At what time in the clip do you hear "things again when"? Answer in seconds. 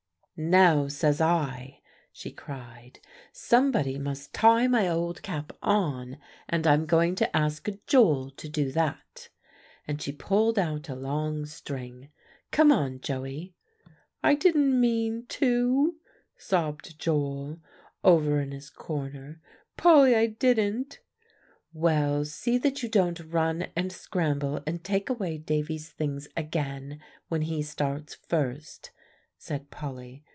25.89-27.43